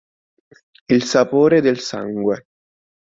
Il 0.89 1.03
sapore 1.03 1.61
del 1.61 1.77
sangue 1.79 2.47